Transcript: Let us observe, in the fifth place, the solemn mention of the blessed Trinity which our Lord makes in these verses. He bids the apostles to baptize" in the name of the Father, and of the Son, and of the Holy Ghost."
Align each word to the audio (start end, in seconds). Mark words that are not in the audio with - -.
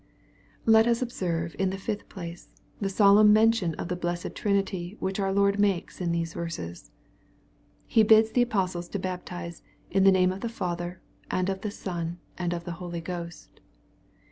Let 0.65 0.87
us 0.87 1.03
observe, 1.03 1.55
in 1.59 1.69
the 1.69 1.77
fifth 1.77 2.09
place, 2.09 2.49
the 2.79 2.89
solemn 2.89 3.31
mention 3.31 3.75
of 3.75 3.87
the 3.87 3.95
blessed 3.95 4.33
Trinity 4.33 4.97
which 4.99 5.19
our 5.19 5.31
Lord 5.31 5.59
makes 5.59 6.01
in 6.01 6.11
these 6.11 6.33
verses. 6.33 6.89
He 7.85 8.01
bids 8.01 8.31
the 8.31 8.41
apostles 8.41 8.89
to 8.89 8.97
baptize" 8.97 9.61
in 9.91 10.03
the 10.03 10.11
name 10.11 10.31
of 10.31 10.41
the 10.41 10.49
Father, 10.49 10.99
and 11.29 11.49
of 11.51 11.61
the 11.61 11.69
Son, 11.69 12.17
and 12.35 12.51
of 12.51 12.63
the 12.63 12.71
Holy 12.81 12.99
Ghost." 12.99 13.59